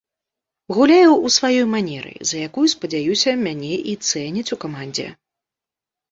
[0.75, 5.07] Гуляю ў сваёй манеры, за якую, спадзяюся, мяне і цэняць у камандзе.